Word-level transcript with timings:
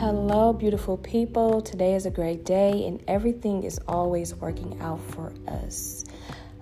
Hello, 0.00 0.54
beautiful 0.54 0.96
people. 0.96 1.60
Today 1.60 1.94
is 1.94 2.06
a 2.06 2.10
great 2.10 2.46
day, 2.46 2.86
and 2.86 3.04
everything 3.06 3.64
is 3.64 3.78
always 3.86 4.34
working 4.34 4.80
out 4.80 4.98
for 5.10 5.30
us. 5.46 6.04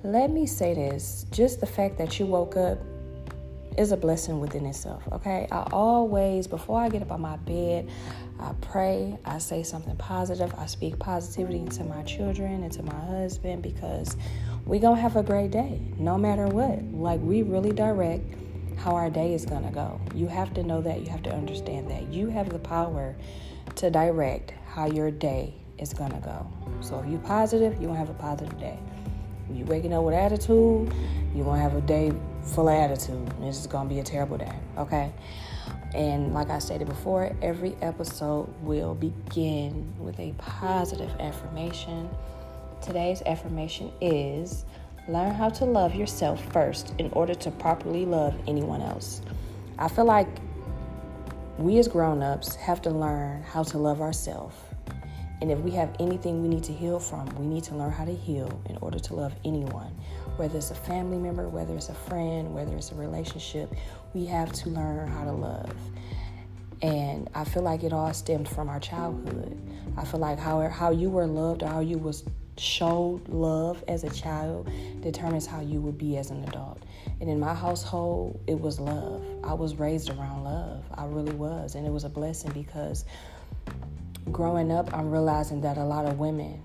Let 0.02 0.32
me 0.32 0.44
say 0.44 0.74
this 0.74 1.24
just 1.30 1.60
the 1.60 1.66
fact 1.66 1.98
that 1.98 2.18
you 2.18 2.26
woke 2.26 2.56
up 2.56 2.80
is 3.76 3.92
a 3.92 3.96
blessing 3.96 4.40
within 4.40 4.66
itself, 4.66 5.04
okay? 5.12 5.46
I 5.52 5.68
always, 5.70 6.48
before 6.48 6.80
I 6.80 6.88
get 6.88 7.00
up 7.00 7.12
on 7.12 7.20
my 7.20 7.36
bed, 7.36 7.88
I 8.40 8.54
pray, 8.60 9.16
I 9.24 9.38
say 9.38 9.62
something 9.62 9.94
positive, 9.94 10.52
I 10.58 10.66
speak 10.66 10.98
positivity 10.98 11.64
to 11.76 11.84
my 11.84 12.02
children 12.02 12.64
and 12.64 12.72
to 12.72 12.82
my 12.82 13.00
husband 13.06 13.62
because 13.62 14.16
we 14.66 14.80
gonna 14.80 15.00
have 15.00 15.14
a 15.14 15.22
great 15.22 15.52
day 15.52 15.80
no 15.96 16.18
matter 16.18 16.48
what. 16.48 16.82
Like, 16.92 17.20
we 17.20 17.42
really 17.42 17.70
direct 17.70 18.24
how 18.78 18.94
our 18.94 19.10
day 19.10 19.34
is 19.34 19.44
going 19.44 19.64
to 19.64 19.70
go. 19.70 20.00
You 20.14 20.26
have 20.28 20.54
to 20.54 20.62
know 20.62 20.80
that. 20.82 21.00
You 21.00 21.10
have 21.10 21.22
to 21.24 21.32
understand 21.32 21.90
that. 21.90 22.12
You 22.12 22.28
have 22.28 22.50
the 22.50 22.58
power 22.58 23.16
to 23.76 23.90
direct 23.90 24.52
how 24.68 24.86
your 24.86 25.10
day 25.10 25.54
is 25.78 25.92
going 25.92 26.12
to 26.12 26.20
go. 26.20 26.46
So 26.80 27.00
if 27.00 27.10
you're 27.10 27.20
positive, 27.20 27.74
you're 27.74 27.92
going 27.92 27.94
to 27.94 27.98
have 27.98 28.10
a 28.10 28.14
positive 28.14 28.58
day. 28.58 28.78
If 29.50 29.56
you're 29.56 29.66
waking 29.66 29.92
up 29.92 30.04
with 30.04 30.14
attitude, 30.14 30.92
you're 31.34 31.44
going 31.44 31.56
to 31.56 31.62
have 31.62 31.74
a 31.74 31.80
day 31.80 32.12
full 32.42 32.68
of 32.68 32.74
attitude. 32.74 33.28
This 33.40 33.58
is 33.58 33.66
going 33.66 33.88
to 33.88 33.94
be 33.94 34.00
a 34.00 34.04
terrible 34.04 34.38
day, 34.38 34.54
okay? 34.76 35.12
And 35.94 36.34
like 36.34 36.50
I 36.50 36.58
stated 36.58 36.88
before, 36.88 37.34
every 37.40 37.76
episode 37.80 38.52
will 38.62 38.94
begin 38.94 39.94
with 39.98 40.18
a 40.20 40.32
positive 40.36 41.10
affirmation. 41.18 42.10
Today's 42.82 43.22
affirmation 43.26 43.90
is 44.00 44.64
Learn 45.08 45.32
how 45.32 45.48
to 45.48 45.64
love 45.64 45.94
yourself 45.94 46.44
first 46.52 46.94
in 46.98 47.08
order 47.12 47.34
to 47.34 47.50
properly 47.50 48.04
love 48.04 48.34
anyone 48.46 48.82
else. 48.82 49.22
I 49.78 49.88
feel 49.88 50.04
like 50.04 50.28
we 51.56 51.78
as 51.78 51.88
grown 51.88 52.22
ups 52.22 52.54
have 52.56 52.82
to 52.82 52.90
learn 52.90 53.42
how 53.42 53.62
to 53.62 53.78
love 53.78 54.02
ourselves. 54.02 54.54
And 55.40 55.50
if 55.50 55.58
we 55.60 55.70
have 55.70 55.96
anything 55.98 56.42
we 56.42 56.48
need 56.48 56.64
to 56.64 56.74
heal 56.74 56.98
from, 56.98 57.26
we 57.36 57.46
need 57.46 57.64
to 57.64 57.74
learn 57.74 57.90
how 57.90 58.04
to 58.04 58.14
heal 58.14 58.60
in 58.68 58.76
order 58.82 58.98
to 58.98 59.14
love 59.14 59.32
anyone. 59.46 59.96
Whether 60.36 60.58
it's 60.58 60.72
a 60.72 60.74
family 60.74 61.16
member, 61.16 61.48
whether 61.48 61.74
it's 61.74 61.88
a 61.88 61.94
friend, 61.94 62.54
whether 62.54 62.76
it's 62.76 62.92
a 62.92 62.94
relationship, 62.94 63.72
we 64.12 64.26
have 64.26 64.52
to 64.52 64.68
learn 64.68 65.08
how 65.08 65.24
to 65.24 65.32
love. 65.32 65.74
And 66.82 67.30
I 67.34 67.44
feel 67.44 67.62
like 67.62 67.82
it 67.82 67.94
all 67.94 68.12
stemmed 68.12 68.48
from 68.48 68.68
our 68.68 68.78
childhood. 68.78 69.58
I 69.96 70.04
feel 70.04 70.20
like 70.20 70.38
how, 70.38 70.68
how 70.68 70.90
you 70.90 71.08
were 71.08 71.26
loved 71.26 71.62
or 71.62 71.68
how 71.68 71.80
you 71.80 71.96
was 71.96 72.24
showed 72.58 73.28
love 73.28 73.82
as 73.88 74.04
a 74.04 74.10
child 74.10 74.70
determines 75.00 75.46
how 75.46 75.60
you 75.60 75.80
will 75.80 75.92
be 75.92 76.16
as 76.16 76.30
an 76.30 76.44
adult. 76.44 76.82
And 77.20 77.28
in 77.28 77.40
my 77.40 77.54
household, 77.54 78.40
it 78.46 78.60
was 78.60 78.78
love. 78.78 79.24
I 79.44 79.54
was 79.54 79.76
raised 79.76 80.10
around 80.10 80.44
love. 80.44 80.84
I 80.94 81.04
really 81.06 81.34
was. 81.34 81.74
And 81.74 81.86
it 81.86 81.90
was 81.90 82.04
a 82.04 82.08
blessing 82.08 82.52
because 82.52 83.04
growing 84.30 84.70
up, 84.70 84.92
I'm 84.94 85.10
realizing 85.10 85.60
that 85.62 85.78
a 85.78 85.84
lot 85.84 86.06
of 86.06 86.18
women 86.18 86.62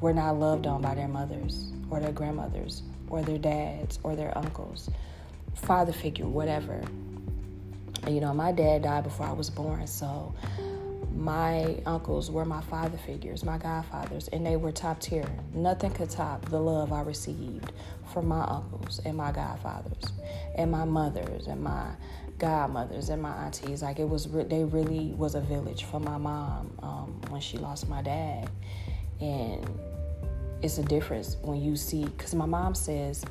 were 0.00 0.12
not 0.12 0.38
loved 0.38 0.66
on 0.66 0.82
by 0.82 0.94
their 0.94 1.08
mothers 1.08 1.72
or 1.90 2.00
their 2.00 2.12
grandmothers 2.12 2.82
or 3.08 3.22
their 3.22 3.38
dads 3.38 3.98
or 4.02 4.16
their 4.16 4.36
uncles, 4.36 4.90
father 5.54 5.92
figure, 5.92 6.26
whatever. 6.26 6.82
And, 8.02 8.14
you 8.14 8.20
know, 8.20 8.34
my 8.34 8.52
dad 8.52 8.82
died 8.82 9.04
before 9.04 9.26
I 9.26 9.32
was 9.32 9.50
born, 9.50 9.86
so 9.86 10.34
my 11.14 11.80
uncles 11.86 12.30
were 12.30 12.44
my 12.44 12.60
father 12.62 12.98
figures, 12.98 13.44
my 13.44 13.56
godfathers, 13.56 14.28
and 14.28 14.44
they 14.44 14.56
were 14.56 14.72
top 14.72 15.00
tier. 15.00 15.28
Nothing 15.52 15.92
could 15.92 16.10
top 16.10 16.44
the 16.46 16.58
love 16.58 16.92
I 16.92 17.02
received 17.02 17.72
from 18.12 18.26
my 18.26 18.42
uncles 18.44 19.00
and 19.04 19.16
my 19.16 19.30
godfathers, 19.30 20.12
and 20.56 20.70
my 20.70 20.84
mothers 20.84 21.46
and 21.46 21.62
my 21.62 21.86
godmothers 22.38 23.10
and 23.10 23.22
my 23.22 23.34
aunties. 23.44 23.82
Like 23.82 24.00
it 24.00 24.08
was, 24.08 24.26
they 24.26 24.64
really 24.64 25.14
was 25.16 25.34
a 25.34 25.40
village 25.40 25.84
for 25.84 26.00
my 26.00 26.18
mom 26.18 26.72
um, 26.82 27.20
when 27.28 27.40
she 27.40 27.58
lost 27.58 27.88
my 27.88 28.02
dad, 28.02 28.50
and 29.20 29.64
it's 30.62 30.78
a 30.78 30.82
difference 30.82 31.36
when 31.42 31.60
you 31.60 31.76
see. 31.76 32.04
Because 32.04 32.34
my 32.34 32.46
mom 32.46 32.74
says 32.74 33.24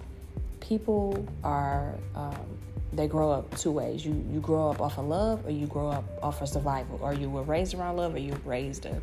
people 0.61 1.27
are. 1.43 1.95
Um, 2.15 2.57
they 2.95 3.07
grow 3.07 3.31
up 3.31 3.57
two 3.57 3.71
ways. 3.71 4.05
You 4.05 4.13
you 4.31 4.39
grow 4.39 4.69
up 4.69 4.81
off 4.81 4.97
of 4.97 5.05
love, 5.05 5.45
or 5.45 5.51
you 5.51 5.67
grow 5.67 5.89
up 5.89 6.05
off 6.21 6.41
of 6.41 6.49
survival. 6.49 6.99
Or 7.01 7.13
you 7.13 7.29
were 7.29 7.43
raised 7.43 7.73
around 7.73 7.97
love, 7.97 8.15
or 8.15 8.19
you 8.19 8.33
were 8.33 8.49
raised 8.49 8.85
a, 8.85 9.01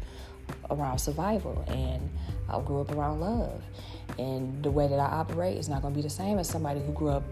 around 0.70 0.98
survival. 0.98 1.64
And 1.68 2.08
I 2.48 2.60
grew 2.60 2.80
up 2.80 2.92
around 2.92 3.20
love, 3.20 3.62
and 4.18 4.62
the 4.62 4.70
way 4.70 4.86
that 4.86 4.98
I 4.98 5.06
operate 5.06 5.56
is 5.56 5.68
not 5.68 5.82
going 5.82 5.94
to 5.94 5.98
be 5.98 6.02
the 6.02 6.10
same 6.10 6.38
as 6.38 6.48
somebody 6.48 6.80
who 6.80 6.92
grew 6.92 7.08
up 7.08 7.24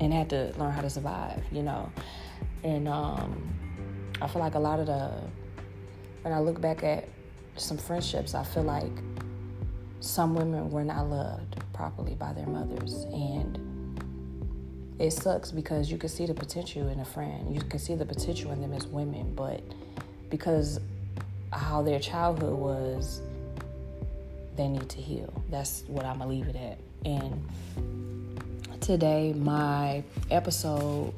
and 0.00 0.12
had 0.12 0.30
to 0.30 0.52
learn 0.58 0.72
how 0.72 0.82
to 0.82 0.90
survive. 0.90 1.42
You 1.52 1.62
know, 1.62 1.92
and 2.64 2.88
um, 2.88 3.54
I 4.20 4.26
feel 4.26 4.40
like 4.42 4.54
a 4.54 4.60
lot 4.60 4.80
of 4.80 4.86
the 4.86 5.12
when 6.22 6.34
I 6.34 6.40
look 6.40 6.60
back 6.60 6.82
at 6.82 7.08
some 7.56 7.78
friendships, 7.78 8.34
I 8.34 8.44
feel 8.44 8.64
like 8.64 8.92
some 10.00 10.34
women 10.34 10.70
were 10.70 10.84
not 10.84 11.08
loved 11.08 11.56
properly 11.72 12.14
by 12.14 12.32
their 12.32 12.46
mothers, 12.46 13.04
and 13.12 13.67
it 14.98 15.12
sucks 15.12 15.52
because 15.52 15.90
you 15.90 15.98
can 15.98 16.08
see 16.08 16.26
the 16.26 16.34
potential 16.34 16.88
in 16.88 17.00
a 17.00 17.04
friend. 17.04 17.54
You 17.54 17.60
can 17.60 17.78
see 17.78 17.94
the 17.94 18.04
potential 18.04 18.50
in 18.50 18.60
them 18.60 18.72
as 18.72 18.86
women, 18.86 19.32
but 19.34 19.62
because 20.28 20.80
how 21.52 21.82
their 21.82 22.00
childhood 22.00 22.58
was, 22.58 23.22
they 24.56 24.66
need 24.66 24.88
to 24.88 25.00
heal. 25.00 25.32
That's 25.50 25.84
what 25.86 26.04
I'm 26.04 26.18
gonna 26.18 26.30
leave 26.30 26.48
it 26.48 26.56
at. 26.56 26.78
And 27.04 27.48
today, 28.80 29.32
my 29.34 30.02
episode 30.30 31.14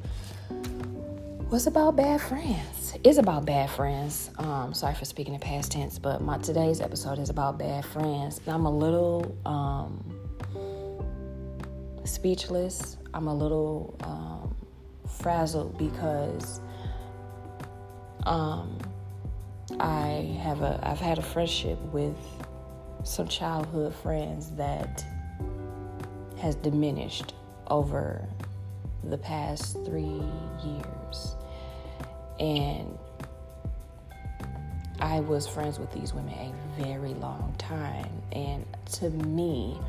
was 1.49 1.65
about 1.65 1.95
bad 1.95 2.21
friends. 2.21 2.97
It's 3.03 3.17
about 3.17 3.45
bad 3.45 3.69
friends. 3.71 4.29
Um, 4.37 4.73
sorry 4.75 4.93
for 4.93 5.05
speaking 5.05 5.33
in 5.33 5.39
past 5.39 5.71
tense, 5.71 5.97
but 5.97 6.21
my 6.21 6.37
today's 6.37 6.81
episode 6.81 7.17
is 7.17 7.29
about 7.29 7.57
bad 7.57 7.83
friends. 7.83 8.39
And 8.45 8.53
I'm 8.53 8.65
a 8.65 8.71
little 8.71 9.35
um, 9.45 10.03
speechless 12.05 12.97
I'm 13.13 13.27
a 13.27 13.33
little 13.33 13.95
um, 14.03 14.55
frazzled 15.07 15.77
because 15.77 16.61
um, 18.25 18.77
I 19.79 20.37
have 20.41 20.61
a 20.61 20.79
I've 20.83 20.99
had 20.99 21.17
a 21.17 21.21
friendship 21.21 21.79
with 21.93 22.17
some 23.03 23.27
childhood 23.27 23.93
friends 23.95 24.51
that 24.51 25.03
has 26.37 26.55
diminished 26.55 27.33
over 27.67 28.27
the 29.03 29.17
past 29.17 29.73
three 29.85 30.21
years, 30.63 31.35
and 32.39 32.97
I 34.99 35.19
was 35.21 35.47
friends 35.47 35.79
with 35.79 35.91
these 35.91 36.13
women 36.13 36.33
a 36.33 36.83
very 36.83 37.13
long 37.15 37.55
time, 37.57 38.21
and 38.31 38.65
to 38.93 39.09
me 39.09 39.79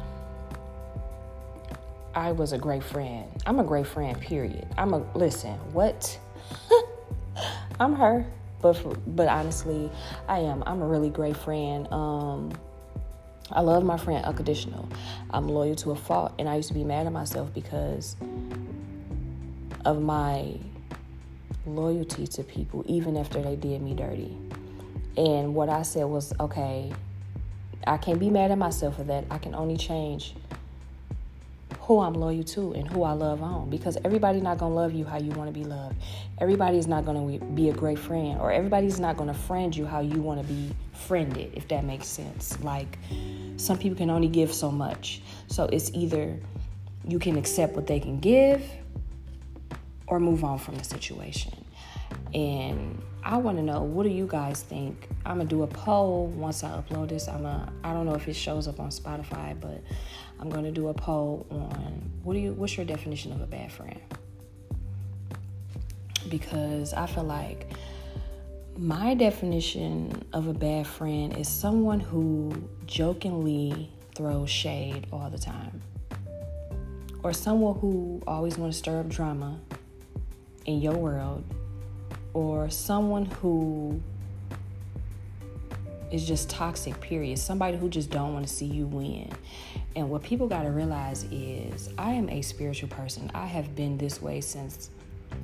I 2.15 2.33
was 2.33 2.53
a 2.53 2.59
great 2.59 2.85
friend. 2.85 3.27
I'm 3.47 3.59
a 3.59 3.65
great 3.65 3.87
friend, 3.87 4.21
period. 4.21 4.67
I'm 4.77 4.93
a 4.93 4.99
listen, 5.15 5.55
what? 5.73 6.19
I'm 7.81 7.95
her. 7.95 8.27
But 8.61 8.75
for, 8.75 8.95
but 9.07 9.29
honestly, 9.29 9.91
I 10.29 10.39
am. 10.39 10.63
I'm 10.67 10.83
a 10.83 10.87
really 10.87 11.11
great 11.11 11.37
friend. 11.37 11.89
Um 11.93 12.53
I 13.51 13.61
love 13.61 13.85
my 13.85 13.97
friend 13.97 14.25
unconditional. 14.25 14.89
I'm 15.31 15.49
loyal 15.49 15.75
to 15.77 15.91
a 15.91 15.97
fault 15.97 16.33
and 16.39 16.49
I 16.49 16.57
used 16.57 16.69
to 16.69 16.75
be 16.75 16.85
mad 16.85 17.07
at 17.07 17.13
myself 17.13 17.53
because 17.53 18.17
of 19.85 20.01
my 20.01 20.55
loyalty 21.67 22.27
to 22.27 22.45
people 22.45 22.85
even 22.87 23.17
after 23.17 23.43
they 23.43 23.57
did 23.57 23.83
me 23.83 23.95
dirty. 23.95 24.39
And 25.17 25.55
what 25.55 25.69
I 25.69 25.83
said 25.83 26.05
was, 26.05 26.33
okay, 26.41 26.93
I 27.87 27.99
can't 27.99 28.19
be 28.19 28.31
mad 28.31 28.51
at 28.51 28.59
myself 28.59 28.97
for 28.97 29.05
that. 29.05 29.25
I 29.31 29.39
can 29.39 29.55
only 29.55 29.77
change 29.77 30.35
who 31.83 31.99
I'm 31.99 32.15
loyal 32.15 32.45
to 32.45 32.73
and 32.75 32.89
who 32.89 33.03
I 33.03 33.13
love 33.13 33.43
on 33.43 33.69
because 33.69 33.99
everybody's 34.05 34.43
not 34.43 34.57
going 34.59 34.71
to 34.71 34.77
love 34.77 34.93
you 34.93 35.05
how 35.05 35.19
you 35.19 35.33
want 35.33 35.53
to 35.53 35.53
be 35.53 35.65
loved. 35.65 35.97
Everybody's 36.39 36.87
not 36.87 37.05
going 37.05 37.41
to 37.41 37.45
be 37.45 37.71
a 37.71 37.73
great 37.73 37.99
friend 37.99 38.41
or 38.41 38.53
everybody's 38.53 39.01
not 39.01 39.17
going 39.17 39.27
to 39.27 39.35
friend 39.35 39.75
you 39.75 39.85
how 39.85 39.99
you 40.01 40.23
want 40.23 40.41
to 40.41 40.47
be 40.47 40.71
friended, 40.93 41.53
if 41.55 41.67
that 41.69 41.85
makes 41.85 42.07
sense. 42.07 42.57
Like 42.63 42.99
some 43.57 43.79
people 43.79 43.99
can 43.99 44.11
only 44.11 44.29
give 44.29 44.55
so 44.55 44.71
much. 44.71 45.23
So 45.49 45.65
it's 45.65 45.91
either 45.93 46.39
you 47.07 47.19
can 47.19 47.37
accept 47.37 47.75
what 47.75 47.89
they 47.89 47.99
can 47.99 48.21
give 48.21 48.63
or 50.07 50.21
move 50.21 50.45
on 50.45 50.61
from 50.61 50.77
the 50.77 50.85
situation. 50.85 51.53
And 52.33 53.03
I 53.25 53.37
want 53.37 53.57
to 53.59 53.63
know 53.63 53.83
what 53.83 54.03
do 54.03 54.09
you 54.09 54.27
guys 54.27 54.63
think? 54.63 55.09
I'm 55.25 55.39
gonna 55.39 55.49
do 55.49 55.63
a 55.63 55.67
poll 55.67 56.27
once 56.27 56.65
I 56.65 56.71
upload 56.71 57.09
this. 57.09 57.29
I'm 57.29 57.47
a 57.47 57.73
I 57.85 57.93
don't 57.93 58.05
know 58.05 58.15
if 58.15 58.27
it 58.27 58.35
shows 58.35 58.67
up 58.67 58.81
on 58.81 58.91
Spotify, 58.91 59.59
but 59.61 59.81
I'm 60.41 60.51
gonna 60.51 60.73
do 60.73 60.89
a 60.89 60.95
poll 60.95 61.47
on 61.51 62.11
what 62.25 62.35
do 62.35 62.41
you 62.41 62.53
what's 62.53 62.77
your 62.77 62.85
definition 62.85 63.33
of 63.33 63.41
a 63.41 63.47
bad 63.47 63.71
friend? 63.71 64.01
Because 66.29 66.95
I 66.95 67.07
feel 67.07 67.25
like 67.25 67.69
my 68.77 69.15
definition 69.15 70.25
of 70.33 70.49
a 70.49 70.55
bad 70.55 70.87
friend 70.87 71.37
is 71.37 71.47
someone 71.47 72.01
who 72.01 72.69
jokingly 72.87 73.91
throws 74.17 74.51
shade 74.51 75.07
all 75.13 75.31
the 75.31 75.39
time. 75.39 75.81
Or 77.23 77.33
someone 77.33 77.79
who 77.79 78.21
always 78.27 78.59
want 78.59 78.73
to 78.73 78.79
stir 78.79 78.99
up 78.99 79.09
drama 79.09 79.61
in 80.67 80.81
your 80.81 80.97
world 80.97 81.45
or 82.35 82.71
someone 82.71 83.27
who 83.27 84.01
is 86.11 86.27
just 86.27 86.51
toxic 86.51 87.01
period. 87.01 87.39
Somebody 87.39 87.77
who 87.77 87.89
just 87.89 88.11
don't 88.11 88.35
want 88.35 88.47
to 88.47 88.53
see 88.53 88.67
you 88.67 88.87
win. 88.87 89.31
And 89.97 90.11
what 90.11 90.23
people 90.23 90.47
got 90.47 90.63
to 90.63 90.71
realize 90.71 91.25
is 91.31 91.91
i 91.99 92.13
am 92.13 92.29
a 92.29 92.43
spiritual 92.43 92.89
person. 92.89 93.31
I 93.35 93.47
have 93.47 93.75
been 93.75 93.97
this 93.97 94.21
way 94.21 94.41
since 94.41 94.91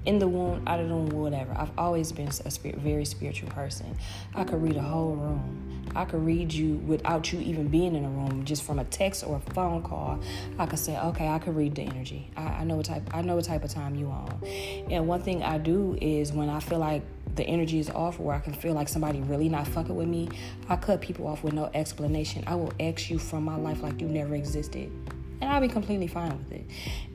in 0.05 0.19
the 0.19 0.29
womb, 0.29 0.63
out 0.67 0.81
of 0.81 0.89
the 0.89 0.95
womb, 0.95 1.11
whatever. 1.11 1.53
I've 1.57 1.71
always 1.79 2.13
been 2.13 2.29
a 2.29 2.51
spirit, 2.51 2.79
very 2.79 3.05
spiritual 3.05 3.51
person. 3.51 3.97
I 4.35 4.45
could 4.45 4.63
read 4.63 4.77
a 4.77 4.83
whole 4.83 5.15
room. 5.15 5.91
I 5.95 6.05
could 6.05 6.25
read 6.25 6.53
you 6.53 6.77
without 6.87 7.33
you 7.33 7.41
even 7.41 7.69
being 7.69 7.95
in 7.95 8.05
a 8.05 8.09
room, 8.09 8.45
just 8.45 8.63
from 8.63 8.79
a 8.79 8.85
text 8.85 9.25
or 9.25 9.37
a 9.37 9.53
phone 9.53 9.83
call. 9.83 10.21
I 10.59 10.67
could 10.67 10.79
say, 10.79 10.99
okay, 10.99 11.29
I 11.29 11.39
could 11.39 11.57
read 11.57 11.75
the 11.75 11.83
energy. 11.83 12.31
I, 12.37 12.43
I 12.43 12.65
know 12.65 12.77
what 12.77 12.87
type. 12.87 13.03
I 13.13 13.23
know 13.23 13.37
what 13.37 13.45
type 13.45 13.65
of 13.65 13.71
time 13.71 13.95
you 13.95 14.09
on. 14.09 14.43
And 14.91 15.09
one 15.09 15.23
thing 15.23 15.43
I 15.43 15.59
do 15.59 15.99
is 16.01 16.33
when 16.33 16.49
I 16.49 16.61
feel 16.61 16.79
like 16.79 17.03
the 17.35 17.45
energy 17.45 17.79
is 17.79 17.91
off, 17.91 18.21
or 18.21 18.35
I 18.35 18.41
can 18.41 18.53
feel 18.53 18.75
like 18.75 18.89
somebody 18.89 19.21
really 19.21 19.49
not 19.49 19.67
fucking 19.69 19.95
with 19.95 20.09
me, 20.09 20.29
I 20.69 20.77
cut 20.77 21.01
people 21.01 21.27
off 21.27 21.43
with 21.43 21.53
no 21.53 21.71
explanation. 21.75 22.45
I 22.47 22.55
will 22.55 22.73
X 22.81 23.11
you 23.11 23.19
from 23.19 23.45
my 23.45 23.57
life 23.57 23.83
like 23.83 24.01
you 24.01 24.09
never 24.09 24.35
existed 24.35 24.91
and 25.41 25.51
I'll 25.51 25.61
be 25.61 25.69
completely 25.69 26.07
fine 26.07 26.37
with 26.37 26.53
it. 26.53 26.67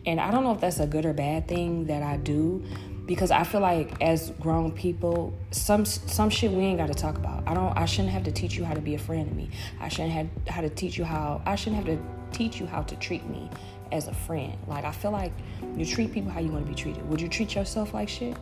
And 0.06 0.20
I 0.20 0.32
don't 0.32 0.44
know 0.44 0.54
if 0.54 0.62
that's 0.62 0.80
a 0.80 0.88
good 0.88 1.06
or 1.06 1.14
bad 1.14 1.48
thing 1.48 1.86
that 1.86 2.04
I 2.04 2.18
do 2.18 2.64
because 3.06 3.32
I 3.32 3.44
feel 3.44 3.62
like 3.62 4.02
as 4.02 4.32
grown 4.40 4.72
people, 4.72 5.34
some 5.52 5.86
some 5.86 6.30
shit 6.30 6.52
we 6.52 6.64
ain't 6.64 6.78
got 6.78 6.88
to 6.88 6.94
talk 6.94 7.18
about. 7.18 7.44
I 7.48 7.54
don't. 7.54 7.78
I 7.78 7.86
shouldn't 7.86 8.14
have 8.14 8.24
to 8.24 8.32
teach 8.32 8.56
you 8.56 8.64
how 8.64 8.74
to 8.74 8.82
be 8.82 8.96
a 8.96 9.00
friend 9.00 9.28
to 9.28 9.36
me. 9.36 9.50
I 9.80 9.90
shouldn't 9.90 10.14
have 10.14 10.28
how 10.48 10.62
to 10.62 10.70
teach 10.70 10.98
you 10.98 11.04
how. 11.04 11.42
I 11.46 11.56
shouldn't 11.56 11.86
have 11.86 11.98
to 11.98 12.38
teach 12.38 12.60
you 12.60 12.66
how 12.66 12.82
to 12.84 12.96
treat 12.96 13.28
me 13.30 13.50
as 13.92 14.08
a 14.08 14.14
friend. 14.14 14.58
Like 14.68 14.86
I 14.86 14.92
feel 14.92 15.12
like 15.12 15.34
you 15.76 15.86
treat 15.86 16.14
people 16.14 16.32
how 16.32 16.40
you 16.40 16.52
want 16.52 16.66
to 16.66 16.70
be 16.70 16.76
treated. 16.76 17.08
Would 17.10 17.22
you 17.22 17.28
treat 17.28 17.56
yourself 17.56 17.94
like 17.94 18.10
shit? 18.10 18.38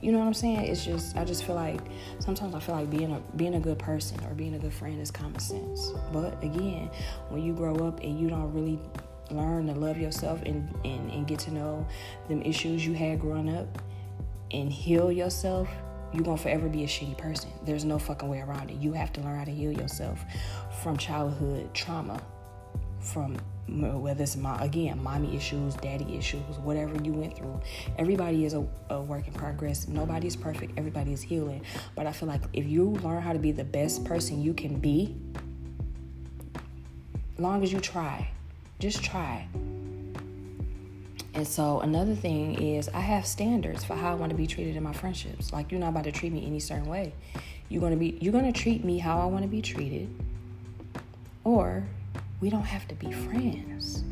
You 0.00 0.12
know 0.12 0.18
what 0.18 0.26
I'm 0.26 0.34
saying? 0.34 0.60
It's 0.60 0.84
just 0.84 1.16
I 1.16 1.24
just 1.24 1.44
feel 1.44 1.54
like 1.54 1.80
sometimes 2.18 2.54
I 2.54 2.60
feel 2.60 2.74
like 2.74 2.90
being 2.90 3.12
a 3.12 3.20
being 3.36 3.54
a 3.54 3.60
good 3.60 3.78
person 3.78 4.22
or 4.24 4.34
being 4.34 4.54
a 4.54 4.58
good 4.58 4.72
friend 4.72 5.00
is 5.00 5.10
common 5.10 5.40
sense. 5.40 5.92
But 6.12 6.42
again, 6.42 6.90
when 7.28 7.42
you 7.42 7.54
grow 7.54 7.74
up 7.76 8.00
and 8.00 8.18
you 8.18 8.28
don't 8.28 8.52
really 8.52 8.78
learn 9.30 9.66
to 9.66 9.72
love 9.72 9.98
yourself 9.98 10.42
and, 10.42 10.72
and, 10.84 11.10
and 11.10 11.26
get 11.26 11.38
to 11.40 11.50
know 11.50 11.86
them 12.28 12.42
issues 12.42 12.86
you 12.86 12.92
had 12.92 13.20
growing 13.20 13.54
up 13.54 13.82
and 14.52 14.70
heal 14.70 15.10
yourself, 15.10 15.68
you're 16.12 16.22
gonna 16.22 16.36
forever 16.36 16.68
be 16.68 16.84
a 16.84 16.86
shitty 16.86 17.16
person. 17.18 17.50
There's 17.64 17.84
no 17.84 17.98
fucking 17.98 18.28
way 18.28 18.40
around 18.40 18.70
it. 18.70 18.76
You 18.76 18.92
have 18.92 19.12
to 19.14 19.20
learn 19.20 19.38
how 19.38 19.44
to 19.44 19.50
heal 19.50 19.72
yourself 19.72 20.24
from 20.82 20.96
childhood 20.96 21.74
trauma, 21.74 22.20
from 23.00 23.36
whether 23.68 24.22
it's 24.22 24.36
my 24.36 24.62
again 24.62 25.02
mommy 25.02 25.36
issues 25.36 25.74
daddy 25.76 26.16
issues 26.16 26.40
whatever 26.58 26.94
you 27.02 27.12
went 27.12 27.36
through. 27.36 27.60
Everybody 27.98 28.44
is 28.44 28.54
a, 28.54 28.66
a, 28.90 29.00
work 29.00 29.26
in 29.26 29.32
progress. 29.32 29.88
Nobody 29.88 30.26
is 30.26 30.36
perfect. 30.36 30.78
Everybody 30.78 31.12
is 31.12 31.22
healing. 31.22 31.62
But 31.94 32.06
i 32.06 32.12
feel 32.12 32.28
like 32.28 32.42
if 32.52 32.66
you 32.66 32.90
learn 33.02 33.22
how 33.22 33.32
to 33.32 33.38
be 33.38 33.52
the 33.52 33.64
best 33.64 34.04
person 34.04 34.42
you 34.42 34.54
can 34.54 34.78
be 34.78 35.16
long 37.38 37.62
as 37.62 37.72
you 37.72 37.80
try 37.80 38.30
just 38.78 39.02
try. 39.02 39.46
And 41.34 41.46
so 41.46 41.80
another 41.80 42.14
thing 42.14 42.62
is 42.62 42.88
i 42.90 43.00
have 43.00 43.26
standards 43.26 43.84
for 43.84 43.94
how 43.94 44.12
i 44.12 44.14
want 44.14 44.30
to 44.30 44.36
be 44.36 44.46
treated 44.46 44.76
in 44.76 44.82
my 44.82 44.92
friendships. 44.92 45.52
Like 45.52 45.70
you're 45.70 45.80
not 45.80 45.90
about 45.90 46.04
to 46.04 46.12
treat 46.12 46.32
me 46.32 46.46
any 46.46 46.60
certain 46.60 46.86
way. 46.86 47.12
You're 47.68 47.80
going 47.80 47.92
to 47.92 47.98
be 47.98 48.16
you're 48.20 48.32
going 48.32 48.50
to 48.50 48.58
treat 48.58 48.84
me 48.84 48.98
how 48.98 49.20
i 49.20 49.26
want 49.26 49.42
to 49.42 49.48
be 49.48 49.60
treated 49.60 50.08
or 51.46 51.84
we 52.40 52.50
don't 52.50 52.62
have 52.62 52.86
to 52.88 52.94
be 52.94 53.12
friends. 53.12 54.04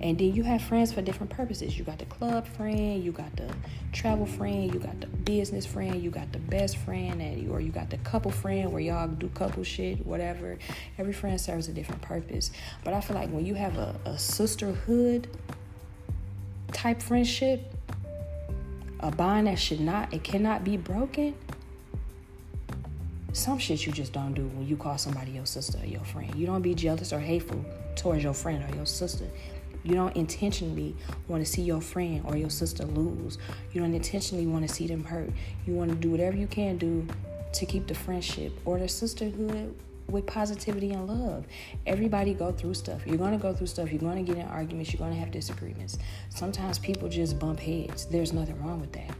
And 0.00 0.18
then 0.18 0.34
you 0.34 0.42
have 0.44 0.62
friends 0.62 0.92
for 0.92 1.02
different 1.02 1.30
purposes. 1.30 1.78
You 1.78 1.84
got 1.84 1.98
the 1.98 2.06
club 2.06 2.46
friend, 2.46 3.04
you 3.04 3.12
got 3.12 3.34
the 3.36 3.52
travel 3.92 4.26
friend, 4.26 4.72
you 4.72 4.80
got 4.80 5.00
the 5.00 5.06
business 5.06 5.66
friend, 5.66 6.02
you 6.02 6.10
got 6.10 6.32
the 6.32 6.38
best 6.38 6.78
friend, 6.78 7.20
and, 7.20 7.50
or 7.50 7.60
you 7.60 7.70
got 7.70 7.90
the 7.90 7.98
couple 7.98 8.30
friend 8.30 8.72
where 8.72 8.80
y'all 8.80 9.08
do 9.08 9.28
couple 9.28 9.62
shit, 9.62 10.04
whatever. 10.06 10.58
Every 10.98 11.12
friend 11.12 11.40
serves 11.40 11.68
a 11.68 11.72
different 11.72 12.02
purpose. 12.02 12.50
But 12.82 12.94
I 12.94 13.00
feel 13.00 13.16
like 13.16 13.30
when 13.30 13.44
you 13.44 13.54
have 13.54 13.76
a, 13.76 13.94
a 14.06 14.18
sisterhood 14.18 15.28
type 16.72 17.02
friendship, 17.02 17.74
a 19.00 19.10
bond 19.10 19.46
that 19.46 19.58
should 19.58 19.80
not, 19.80 20.12
it 20.14 20.24
cannot 20.24 20.64
be 20.64 20.76
broken, 20.76 21.34
some 23.32 23.58
shit 23.58 23.86
you 23.86 23.92
just 23.92 24.12
don't 24.12 24.34
do 24.34 24.46
when 24.48 24.66
you 24.66 24.76
call 24.76 24.98
somebody 24.98 25.32
your 25.32 25.46
sister 25.46 25.78
or 25.82 25.86
your 25.86 26.04
friend. 26.04 26.34
You 26.34 26.46
don't 26.46 26.62
be 26.62 26.74
jealous 26.74 27.12
or 27.12 27.20
hateful 27.20 27.64
towards 27.96 28.24
your 28.24 28.34
friend 28.34 28.64
or 28.68 28.76
your 28.76 28.86
sister. 28.86 29.26
You 29.82 29.94
don't 29.94 30.14
intentionally 30.16 30.94
want 31.28 31.44
to 31.44 31.50
see 31.50 31.62
your 31.62 31.80
friend 31.80 32.22
or 32.26 32.36
your 32.36 32.50
sister 32.50 32.84
lose. 32.84 33.38
You 33.72 33.80
don't 33.80 33.94
intentionally 33.94 34.46
want 34.46 34.66
to 34.68 34.74
see 34.74 34.86
them 34.86 35.04
hurt. 35.04 35.30
You 35.66 35.74
want 35.74 35.90
to 35.90 35.96
do 35.96 36.10
whatever 36.10 36.36
you 36.36 36.46
can 36.46 36.76
do 36.76 37.06
to 37.52 37.66
keep 37.66 37.86
the 37.86 37.94
friendship 37.94 38.52
or 38.64 38.78
the 38.78 38.88
sisterhood 38.88 39.74
with 40.08 40.26
positivity 40.26 40.90
and 40.90 41.06
love. 41.06 41.46
Everybody 41.86 42.34
go 42.34 42.52
through 42.52 42.74
stuff. 42.74 43.06
You're 43.06 43.16
going 43.16 43.32
to 43.32 43.38
go 43.38 43.54
through 43.54 43.68
stuff. 43.68 43.90
You're 43.90 44.00
going 44.00 44.24
to 44.24 44.32
get 44.32 44.42
in 44.42 44.48
arguments. 44.48 44.92
You're 44.92 44.98
going 44.98 45.12
to 45.12 45.18
have 45.18 45.30
disagreements. 45.30 45.98
Sometimes 46.30 46.78
people 46.78 47.08
just 47.08 47.38
bump 47.38 47.60
heads. 47.60 48.06
There's 48.06 48.32
nothing 48.32 48.60
wrong 48.60 48.80
with 48.80 48.92
that 48.92 49.14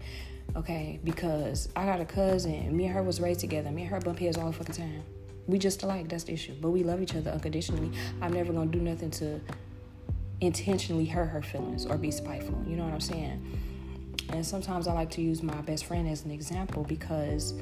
okay? 0.57 1.01
Because 1.05 1.69
I 1.77 1.85
got 1.85 2.01
a 2.01 2.05
cousin, 2.05 2.77
me 2.77 2.87
and 2.87 2.95
her 2.95 3.03
was 3.03 3.21
raised 3.21 3.41
together. 3.41 3.71
Me 3.71 3.83
and 3.83 3.91
her 3.91 4.01
bump 4.01 4.19
heads 4.19 4.37
all 4.37 4.47
the 4.47 4.53
fucking 4.53 4.75
time. 4.75 5.03
We 5.47 5.59
just 5.59 5.83
alike, 5.83 6.09
that's 6.09 6.25
the 6.25 6.33
issue. 6.33 6.55
But 6.61 6.71
we 6.71 6.85
love 6.85 7.03
each 7.03 7.15
other 7.15 7.31
unconditionally. 7.31 7.91
I'm 8.21 8.33
never 8.33 8.53
gonna 8.53 8.71
do 8.71 8.81
nothing 8.81 9.11
to 9.13 9.41
intentionally 10.41 11.05
hurt 11.05 11.27
her 11.27 11.43
feelings 11.43 11.87
or 11.87 11.99
be 11.99 12.11
spiteful. 12.11 12.63
You 12.67 12.77
know 12.77 12.85
what 12.85 12.95
I'm 12.95 13.01
saying? 13.01 13.59
And 14.31 14.47
sometimes 14.47 14.87
I 14.87 14.93
like 14.93 15.11
to 15.11 15.23
use 15.23 15.43
my 15.43 15.61
best 15.63 15.87
friend 15.87 16.09
as 16.09 16.25
an 16.25 16.31
example 16.31 16.85
because 16.85 17.55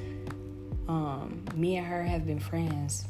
um, 0.86 1.44
me 1.54 1.76
and 1.76 1.86
her 1.86 2.02
have 2.02 2.26
been 2.26 2.40
friends 2.40 3.06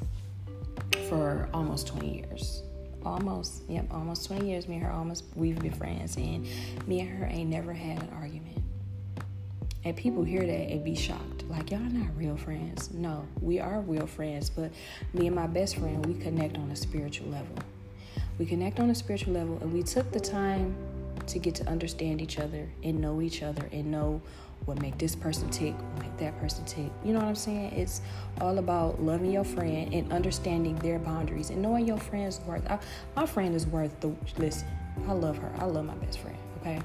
for 1.08 1.48
almost 1.52 1.86
20 1.88 2.14
years. 2.14 2.62
Almost, 3.04 3.62
yep, 3.68 3.86
almost 3.90 4.26
20 4.26 4.48
years. 4.48 4.68
Me 4.68 4.76
and 4.76 4.84
her 4.84 4.90
almost, 4.90 5.24
we've 5.34 5.58
been 5.60 5.72
friends, 5.72 6.16
and 6.16 6.46
me 6.86 7.00
and 7.00 7.08
her 7.08 7.26
ain't 7.26 7.48
never 7.48 7.72
had 7.72 8.02
an 8.02 8.10
argument. 8.14 8.37
And 9.88 9.96
people 9.96 10.22
hear 10.22 10.42
that 10.42 10.70
and 10.70 10.84
be 10.84 10.94
shocked. 10.94 11.44
Like, 11.48 11.70
y'all 11.70 11.80
are 11.80 11.88
not 11.88 12.14
real 12.14 12.36
friends. 12.36 12.92
No, 12.92 13.26
we 13.40 13.58
are 13.58 13.80
real 13.80 14.06
friends, 14.06 14.50
but 14.50 14.70
me 15.14 15.28
and 15.28 15.34
my 15.34 15.46
best 15.46 15.76
friend, 15.76 16.04
we 16.04 16.12
connect 16.12 16.58
on 16.58 16.70
a 16.70 16.76
spiritual 16.76 17.28
level. 17.28 17.56
We 18.38 18.44
connect 18.44 18.80
on 18.80 18.90
a 18.90 18.94
spiritual 18.94 19.32
level, 19.32 19.56
and 19.62 19.72
we 19.72 19.82
took 19.82 20.12
the 20.12 20.20
time 20.20 20.76
to 21.26 21.38
get 21.38 21.54
to 21.54 21.66
understand 21.70 22.20
each 22.20 22.38
other 22.38 22.68
and 22.84 23.00
know 23.00 23.22
each 23.22 23.42
other 23.42 23.66
and 23.72 23.90
know 23.90 24.20
what 24.66 24.78
make 24.82 24.98
this 24.98 25.16
person 25.16 25.48
tick, 25.48 25.74
what 25.74 26.02
make 26.02 26.18
that 26.18 26.38
person 26.38 26.66
tick. 26.66 26.92
You 27.02 27.14
know 27.14 27.20
what 27.20 27.28
I'm 27.28 27.34
saying? 27.34 27.72
It's 27.72 28.02
all 28.42 28.58
about 28.58 29.00
loving 29.00 29.32
your 29.32 29.44
friend 29.44 29.94
and 29.94 30.12
understanding 30.12 30.76
their 30.80 30.98
boundaries 30.98 31.48
and 31.48 31.62
knowing 31.62 31.86
your 31.86 31.96
friend's 31.96 32.40
worth. 32.40 32.70
I, 32.70 32.78
my 33.16 33.24
friend 33.24 33.54
is 33.54 33.66
worth 33.66 33.98
the 34.00 34.14
listen. 34.36 34.68
I 35.08 35.12
love 35.12 35.38
her. 35.38 35.50
I 35.56 35.64
love 35.64 35.86
my 35.86 35.94
best 35.94 36.18
friend. 36.18 36.36
Okay. 36.60 36.78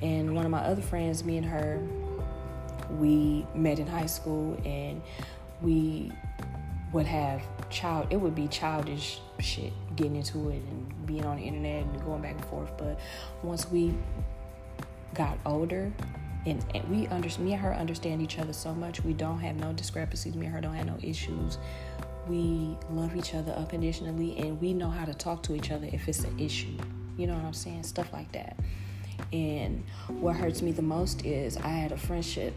And 0.00 0.36
one 0.36 0.44
of 0.44 0.52
my 0.52 0.60
other 0.60 0.80
friends, 0.80 1.24
me 1.24 1.36
and 1.36 1.46
her, 1.46 1.82
we 2.98 3.46
met 3.54 3.78
in 3.78 3.86
high 3.86 4.06
school 4.06 4.58
and 4.64 5.00
we 5.62 6.12
would 6.92 7.06
have 7.06 7.42
child 7.70 8.06
it 8.10 8.16
would 8.16 8.34
be 8.34 8.48
childish 8.48 9.20
shit 9.38 9.72
getting 9.96 10.16
into 10.16 10.48
it 10.48 10.62
and 10.70 11.06
being 11.06 11.24
on 11.24 11.36
the 11.36 11.42
internet 11.42 11.84
and 11.84 12.04
going 12.04 12.22
back 12.22 12.32
and 12.32 12.44
forth. 12.46 12.70
But 12.76 12.98
once 13.42 13.70
we 13.70 13.94
got 15.14 15.38
older 15.46 15.92
and, 16.46 16.64
and 16.74 16.88
we 16.88 17.06
understand 17.08 17.46
me 17.46 17.52
and 17.52 17.62
her 17.62 17.74
understand 17.74 18.22
each 18.22 18.38
other 18.38 18.52
so 18.52 18.72
much 18.72 19.02
we 19.04 19.12
don't 19.12 19.40
have 19.40 19.56
no 19.56 19.72
discrepancies 19.72 20.34
me 20.34 20.46
and 20.46 20.54
her 20.54 20.60
don't 20.60 20.74
have 20.74 20.86
no 20.86 20.98
issues. 21.02 21.58
We 22.28 22.76
love 22.90 23.16
each 23.16 23.34
other 23.34 23.52
unconditionally 23.52 24.38
and 24.38 24.60
we 24.60 24.72
know 24.72 24.90
how 24.90 25.04
to 25.04 25.14
talk 25.14 25.42
to 25.44 25.54
each 25.54 25.70
other 25.70 25.88
if 25.92 26.08
it's 26.08 26.20
an 26.20 26.38
issue. 26.38 26.76
You 27.16 27.26
know 27.26 27.34
what 27.34 27.44
i'm 27.44 27.52
saying? 27.52 27.82
Stuff 27.82 28.12
like 28.12 28.30
that 28.32 28.56
and 29.32 29.84
what 30.08 30.36
hurts 30.36 30.62
me 30.62 30.72
the 30.72 30.82
most 30.82 31.24
is 31.24 31.56
I 31.56 31.68
had 31.68 31.92
a 31.92 31.96
friendship 31.96 32.54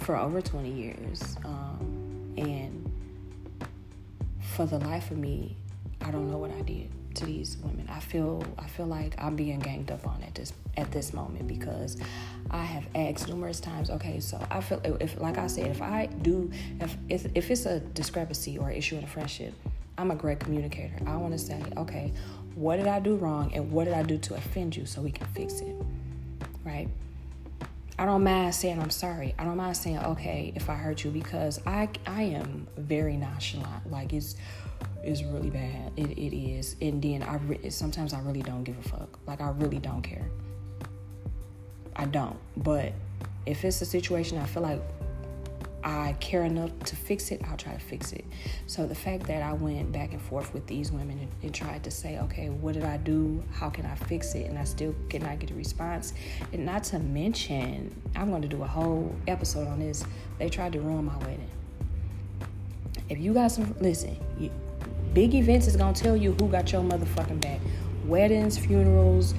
for 0.00 0.16
over 0.16 0.40
20 0.40 0.70
years. 0.70 1.36
Um, 1.44 2.34
and 2.36 2.90
for 4.40 4.66
the 4.66 4.78
life 4.78 5.10
of 5.10 5.18
me, 5.18 5.56
I 6.00 6.10
don't 6.10 6.30
know 6.30 6.38
what 6.38 6.50
I 6.50 6.62
did 6.62 6.90
to 7.16 7.26
these 7.26 7.56
women. 7.58 7.88
I 7.90 8.00
feel 8.00 8.42
I 8.58 8.66
feel 8.66 8.86
like 8.86 9.14
I'm 9.18 9.36
being 9.36 9.58
ganged 9.58 9.90
up 9.90 10.06
on 10.06 10.22
at 10.22 10.34
this 10.34 10.52
at 10.76 10.90
this 10.90 11.12
moment 11.12 11.46
because 11.46 11.98
I 12.50 12.62
have 12.62 12.86
asked 12.94 13.28
numerous 13.28 13.60
times. 13.60 13.90
Okay, 13.90 14.18
so 14.20 14.40
I 14.50 14.60
feel 14.60 14.80
if 15.00 15.20
like 15.20 15.38
I 15.38 15.46
said, 15.46 15.66
if 15.68 15.82
I 15.82 16.06
do 16.06 16.50
if 16.80 16.96
if, 17.08 17.26
if 17.34 17.50
it's 17.50 17.66
a 17.66 17.80
discrepancy 17.80 18.58
or 18.58 18.70
issue 18.70 18.96
in 18.96 19.04
a 19.04 19.06
friendship, 19.06 19.54
I'm 19.98 20.10
a 20.10 20.16
great 20.16 20.40
communicator. 20.40 20.94
I 21.06 21.16
want 21.16 21.32
to 21.32 21.38
say, 21.38 21.62
okay, 21.76 22.12
what 22.54 22.76
did 22.76 22.86
I 22.86 23.00
do 23.00 23.16
wrong 23.16 23.52
and 23.54 23.70
what 23.70 23.84
did 23.84 23.94
I 23.94 24.02
do 24.02 24.18
to 24.18 24.34
offend 24.34 24.76
you 24.76 24.86
so 24.86 25.00
we 25.00 25.10
can 25.10 25.26
fix 25.28 25.60
it? 25.60 25.76
Right? 26.64 26.88
I 27.98 28.06
don't 28.06 28.24
mind 28.24 28.54
saying 28.54 28.80
I'm 28.80 28.90
sorry. 28.90 29.34
I 29.38 29.44
don't 29.44 29.56
mind 29.56 29.76
saying 29.76 29.98
okay 29.98 30.52
if 30.56 30.68
I 30.70 30.74
hurt 30.74 31.04
you 31.04 31.10
because 31.10 31.60
I 31.66 31.88
I 32.06 32.22
am 32.22 32.66
very 32.76 33.16
nonchalant. 33.16 33.90
Like 33.90 34.12
it's 34.12 34.36
it's 35.02 35.22
really 35.22 35.50
bad. 35.50 35.92
It 35.96 36.10
it 36.10 36.36
is. 36.36 36.76
And 36.80 37.02
then 37.02 37.22
I 37.22 37.36
re- 37.36 37.70
sometimes 37.70 38.12
I 38.12 38.20
really 38.20 38.42
don't 38.42 38.64
give 38.64 38.78
a 38.78 38.88
fuck. 38.88 39.18
Like 39.26 39.40
I 39.40 39.50
really 39.50 39.78
don't 39.78 40.02
care. 40.02 40.28
I 41.96 42.06
don't. 42.06 42.38
But 42.56 42.92
If 43.44 43.64
it's 43.64 43.82
a 43.82 43.86
situation 43.86 44.38
I 44.38 44.46
feel 44.46 44.62
like 44.62 44.80
I 45.84 46.14
care 46.20 46.44
enough 46.44 46.70
to 46.86 46.96
fix 46.96 47.30
it, 47.30 47.42
I'll 47.48 47.56
try 47.56 47.72
to 47.72 47.80
fix 47.80 48.12
it. 48.12 48.24
So 48.66 48.86
the 48.86 48.94
fact 48.94 49.26
that 49.26 49.42
I 49.42 49.52
went 49.52 49.90
back 49.92 50.12
and 50.12 50.22
forth 50.22 50.54
with 50.54 50.66
these 50.66 50.92
women 50.92 51.18
and, 51.18 51.28
and, 51.42 51.54
tried 51.54 51.82
to 51.84 51.90
say, 51.90 52.18
okay, 52.20 52.48
what 52.50 52.74
did 52.74 52.84
I 52.84 52.98
do? 52.98 53.42
How 53.52 53.68
can 53.68 53.84
I 53.86 53.94
fix 53.94 54.34
it? 54.34 54.46
And 54.46 54.58
I 54.58 54.64
still 54.64 54.94
cannot 55.08 55.40
get 55.40 55.50
a 55.50 55.54
response. 55.54 56.14
And 56.52 56.64
not 56.64 56.84
to 56.84 56.98
mention, 56.98 58.00
I'm 58.14 58.30
going 58.30 58.42
to 58.42 58.48
do 58.48 58.62
a 58.62 58.66
whole 58.66 59.14
episode 59.26 59.66
on 59.68 59.80
this. 59.80 60.04
They 60.38 60.48
tried 60.48 60.72
to 60.74 60.80
ruin 60.80 61.04
my 61.04 61.16
wedding. 61.18 61.50
If 63.08 63.18
you 63.18 63.34
got 63.34 63.48
some, 63.48 63.74
listen, 63.80 64.16
you, 64.38 64.50
big 65.12 65.34
events 65.34 65.66
is 65.66 65.76
going 65.76 65.94
to 65.94 66.02
tell 66.02 66.16
you 66.16 66.32
who 66.32 66.48
got 66.48 66.72
your 66.72 66.82
motherfucking 66.82 67.40
back. 67.40 67.60
Weddings, 68.04 68.58
funerals, 68.58 69.34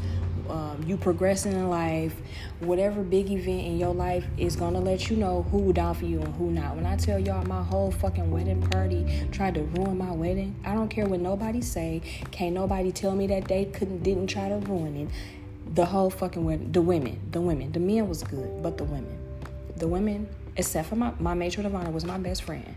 um, 0.50 0.84
you 0.86 0.98
progressing 0.98 1.54
in 1.54 1.70
life, 1.70 2.16
whatever 2.60 3.02
big 3.02 3.30
event 3.32 3.66
in 3.66 3.78
your 3.78 3.94
life 3.94 4.26
is 4.38 4.56
gonna 4.56 4.80
let 4.80 5.10
you 5.10 5.16
know 5.16 5.44
who 5.52 5.74
down 5.74 5.96
for 5.96 6.06
you 6.06 6.22
and 6.22 6.34
who 6.36 6.52
not. 6.52 6.76
When 6.76 6.86
I 6.86 6.96
tell 6.96 7.20
y'all 7.20 7.46
my 7.46 7.64
whole 7.64 7.92
fucking 7.92 8.30
wedding 8.32 8.62
party 8.62 9.28
tried 9.32 9.56
to 9.56 9.64
ruin 9.64 9.98
my 9.98 10.12
wedding, 10.12 10.56
I 10.66 10.74
don't 10.74 10.90
care 10.90 11.08
what 11.08 11.20
nobody 11.20 11.62
say. 11.62 12.02
Can't 12.32 12.54
nobody 12.54 12.92
tell 12.92 13.16
me 13.16 13.28
that 13.28 13.48
they 13.48 13.66
couldn't 13.66 14.04
didn't 14.04 14.28
try 14.28 14.50
to 14.50 14.58
ruin 14.58 14.96
it. 14.96 15.10
The 15.76 15.86
whole 15.86 16.10
fucking 16.10 16.44
wedding, 16.44 16.72
the 16.72 16.82
women, 16.82 17.20
the 17.32 17.42
women, 17.42 17.72
the 17.72 17.80
men 17.80 18.08
was 18.08 18.24
good, 18.24 18.62
but 18.62 18.78
the 18.78 18.84
women, 18.84 19.18
the 19.78 19.88
women, 19.88 20.28
except 20.56 20.90
for 20.90 20.96
my 20.96 21.14
my 21.20 21.34
matron 21.34 21.66
of 21.66 21.76
honor 21.76 21.92
was 21.92 22.06
my 22.06 22.18
best 22.18 22.44
friend. 22.44 22.76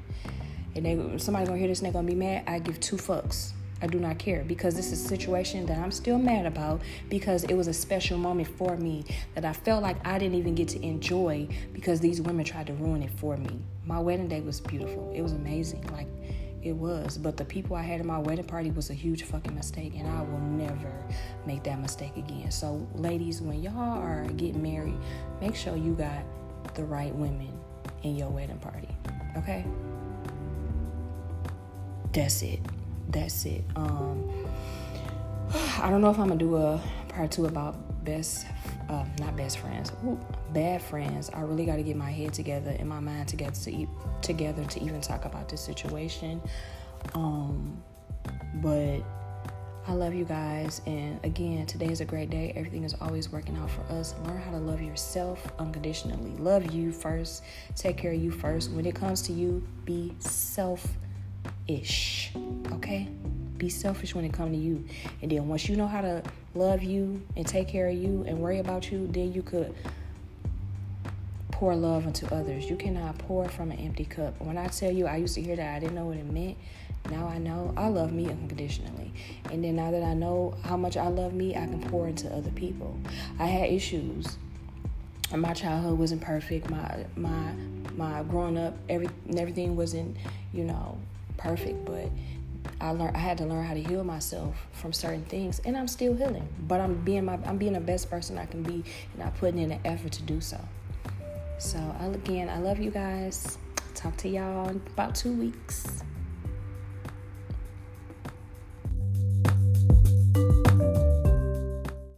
And 0.75 0.85
they 0.85 1.19
somebody 1.19 1.47
gonna 1.47 1.59
hear 1.59 1.69
this 1.69 1.81
and 1.81 1.89
they 1.89 1.93
gonna 1.93 2.07
be 2.07 2.15
mad. 2.15 2.45
I 2.47 2.59
give 2.59 2.81
two 2.81 2.97
fucks. 2.97 3.53
I 3.83 3.87
do 3.87 3.99
not 3.99 4.19
care 4.19 4.43
because 4.43 4.75
this 4.75 4.91
is 4.91 5.05
a 5.05 5.09
situation 5.09 5.67
that 5.67 5.79
I'm 5.79 5.91
still 5.91 6.19
mad 6.19 6.47
about 6.47 6.81
because 7.11 7.45
it 7.45 7.55
was 7.55 7.69
a 7.69 7.75
special 7.75 8.17
moment 8.17 8.49
for 8.49 8.77
me 8.77 9.05
that 9.35 9.45
I 9.45 9.53
felt 9.53 9.83
like 9.83 10.05
I 10.07 10.19
didn't 10.19 10.37
even 10.37 10.55
get 10.55 10.69
to 10.69 10.83
enjoy 10.83 11.47
because 11.73 12.01
these 12.01 12.23
women 12.23 12.45
tried 12.45 12.69
to 12.69 12.73
ruin 12.75 13.03
it 13.03 13.11
for 13.11 13.37
me. 13.37 13.61
My 13.85 13.99
wedding 13.99 14.29
day 14.29 14.41
was 14.41 14.61
beautiful. 14.61 15.13
It 15.15 15.21
was 15.21 15.33
amazing. 15.33 15.87
Like 15.93 16.09
it 16.63 16.73
was. 16.73 17.19
But 17.19 17.37
the 17.37 17.45
people 17.45 17.77
I 17.77 17.83
had 17.83 18.01
at 18.01 18.07
my 18.07 18.19
wedding 18.19 18.47
party 18.47 18.71
was 18.71 18.89
a 18.89 18.95
huge 18.95 19.25
fucking 19.25 19.55
mistake 19.55 19.93
and 19.95 20.09
I 20.09 20.23
will 20.23 20.41
never 20.41 20.93
make 21.45 21.63
that 21.65 21.79
mistake 21.79 22.17
again. 22.17 22.51
So 22.51 22.87
ladies, 22.95 23.43
when 23.43 23.63
y'all 23.63 23.99
are 23.99 24.25
getting 24.37 24.63
married, 24.63 24.99
make 25.43 25.55
sure 25.55 25.77
you 25.77 25.93
got 25.93 26.25
the 26.75 26.85
right 26.85 27.15
women 27.15 27.53
in 28.05 28.17
your 28.17 28.31
wedding 28.31 28.59
party. 28.59 28.89
Okay? 29.37 29.67
That's 32.13 32.41
it 32.41 32.61
that's 33.09 33.45
it. 33.45 33.65
Um, 33.77 34.47
I 35.79 35.91
don't 35.91 36.01
know 36.01 36.11
if 36.11 36.19
I'm 36.19 36.29
gonna 36.29 36.39
do 36.39 36.57
a 36.57 36.81
part 37.09 37.31
two 37.31 37.47
about 37.47 38.05
best, 38.05 38.47
uh, 38.89 39.05
not 39.19 39.37
best 39.37 39.59
friends, 39.59 39.93
Ooh, 40.05 40.19
bad 40.53 40.83
friends. 40.83 41.31
I 41.35 41.41
really 41.41 41.67
got 41.67 41.77
to 41.77 41.83
get 41.83 41.97
my 41.97 42.11
head 42.11 42.33
together 42.33 42.75
and 42.79 42.89
my 42.89 43.01
mind 43.01 43.29
together 43.29 43.57
to 43.65 43.73
eat 43.73 43.89
together 44.23 44.65
to 44.65 44.83
even 44.83 45.01
talk 45.01 45.25
about 45.25 45.49
this 45.49 45.61
situation. 45.61 46.41
Um, 47.15 47.83
but 48.57 49.01
I 49.89 49.93
love 49.93 50.15
you 50.15 50.25
guys, 50.25 50.83
and 50.87 51.25
again, 51.25 51.65
today 51.67 51.87
is 51.87 52.01
a 52.01 52.05
great 52.05 52.29
day. 52.29 52.53
Everything 52.57 52.83
is 52.83 52.95
always 53.01 53.31
working 53.31 53.57
out 53.57 53.71
for 53.71 53.83
us. 53.93 54.17
Learn 54.25 54.41
how 54.41 54.51
to 54.51 54.59
love 54.59 54.83
yourself 54.83 55.47
unconditionally. 55.61 56.33
Love 56.39 56.73
you 56.73 56.91
first. 56.91 57.45
Take 57.77 57.97
care 57.97 58.13
of 58.13 58.21
you 58.21 58.33
first. 58.33 58.73
When 58.73 58.85
it 58.85 58.97
comes 58.97 59.23
to 59.23 59.33
you, 59.33 59.67
be 59.85 60.13
self 60.19 60.97
ish. 61.69 62.33
Okay? 62.73 63.09
Be 63.59 63.69
selfish 63.69 64.15
when 64.15 64.25
it 64.25 64.33
comes 64.33 64.57
to 64.57 64.63
you. 64.63 64.85
And 65.23 65.31
then 65.31 65.49
once 65.49 65.69
you 65.69 65.77
know 65.77 65.87
how 65.87 66.01
to 66.01 66.23
love 66.55 66.83
you 66.83 67.23
and 67.37 67.47
take 67.47 67.69
care 67.69 67.89
of 67.89 67.95
you 67.95 68.25
and 68.27 68.39
worry 68.39 68.59
about 68.59 68.91
you, 68.91 69.07
then 69.07 69.33
you 69.33 69.43
could 69.43 69.75
pour 71.51 71.75
love 71.75 72.07
into 72.07 72.33
others. 72.35 72.69
You 72.69 72.77
cannot 72.77 73.17
pour 73.19 73.49
from 73.49 73.71
an 73.71 73.79
empty 73.79 74.05
cup. 74.05 74.39
When 74.41 74.59
I 74.59 74.67
tell 74.69 74.91
you 74.91 75.07
I 75.07 75.17
used 75.17 75.35
to 75.37 75.43
hear 75.43 75.57
that 75.57 75.77
I 75.77 75.79
didn't 75.79 75.95
know 75.95 76.05
what 76.05 76.19
it 76.19 76.31
meant. 76.31 76.59
Now 77.11 77.29
I 77.29 77.39
know 77.39 77.73
I 77.77 77.89
love 77.89 78.13
me 78.13 78.27
unconditionally. 78.27 79.13
And 79.51 79.65
then 79.65 79.77
now 79.77 79.91
that 79.91 80.03
I 80.03 80.13
know 80.13 80.55
how 80.65 80.77
much 80.77 80.97
I 80.99 81.09
love 81.09 81.33
me, 81.33 81.57
I 81.57 81.67
can 81.67 81.81
pour 81.89 82.09
into 82.09 82.31
other 82.35 82.51
people. 82.51 82.99
I 83.39 83.47
had 83.47 83.71
issues. 83.71 84.37
My 85.35 85.55
childhood 85.55 85.99
wasn't 85.99 86.21
perfect. 86.21 86.69
My 86.69 87.07
my 87.17 87.53
my 87.97 88.23
growing 88.25 88.59
up, 88.59 88.77
every 88.89 89.09
everything 89.37 89.77
wasn't, 89.77 90.17
you 90.53 90.65
know, 90.65 90.99
perfect, 91.37 91.85
but 91.85 92.11
I 92.81 92.91
learned 92.91 93.17
I 93.17 93.21
had 93.21 93.39
to 93.39 93.47
learn 93.47 93.65
how 93.65 93.75
to 93.75 93.83
heal 93.83 94.05
myself 94.05 94.55
from 94.73 94.93
certain 94.93 95.25
things, 95.25 95.61
and 95.65 95.77
I'm 95.77 95.89
still 95.89 96.15
healing. 96.15 96.49
But 96.67 96.81
I'm 96.81 96.97
being 97.05 97.25
my 97.25 97.39
I'm 97.47 97.59
being 97.59 97.73
the 97.73 97.81
best 97.81 98.11
person 98.11 98.39
I 98.39 98.47
can 98.47 98.63
be, 98.63 98.85
and 99.15 99.23
I'm 99.23 99.33
putting 99.33 99.59
in 99.59 99.73
an 99.73 99.81
effort 99.85 100.13
to 100.13 100.23
do 100.23 100.41
so. 100.41 100.59
So 101.59 101.79
again, 102.01 102.49
I 102.49 102.59
love 102.59 102.79
you 102.79 102.91
guys. 102.91 103.59
Talk 103.95 104.17
to 104.19 104.29
y'all 104.29 104.69
in 104.69 104.81
about 104.95 105.15
two 105.15 105.33
weeks. 105.33 106.03